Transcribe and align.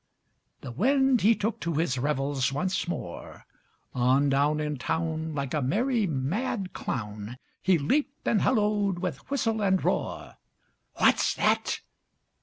The 0.61 0.71
Wind 0.71 1.21
he 1.21 1.35
took 1.35 1.59
to 1.59 1.75
his 1.75 1.99
revels 1.99 2.51
once 2.51 2.87
more; 2.87 3.45
On 3.93 4.29
down, 4.29 4.59
In 4.59 4.77
town, 4.77 5.35
Like 5.35 5.53
a 5.53 5.61
merryŌĆömad 5.61 6.73
clown, 6.73 7.37
He 7.61 7.77
leaped 7.77 8.27
and 8.27 8.41
halloed 8.41 8.97
with 8.97 9.29
whistle 9.29 9.61
and 9.61 9.85
roar 9.85 10.21
ŌĆö 10.21 11.01
"What's 11.01 11.35
that?" 11.35 11.81